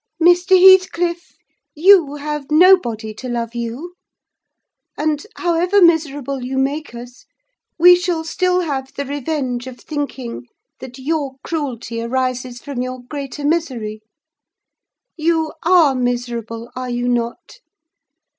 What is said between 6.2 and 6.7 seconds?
you